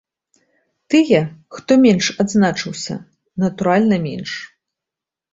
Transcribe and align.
Тыя, 0.93 1.17
хто 1.57 1.71
менш 1.83 2.05
адзначыўся, 2.23 2.95
натуральна, 3.43 3.95
менш. 4.07 4.31